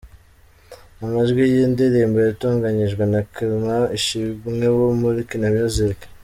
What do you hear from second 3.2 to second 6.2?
Clement Ishimwe wo muri Kina Music.